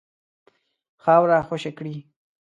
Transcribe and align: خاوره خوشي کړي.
خاوره 1.03 1.39
خوشي 1.47 1.71
کړي. 1.77 1.95